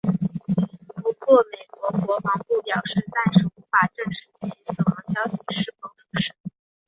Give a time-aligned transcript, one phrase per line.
[1.03, 6.33] 不过美国国防部表示暂时无法证实其死亡消息是否属实。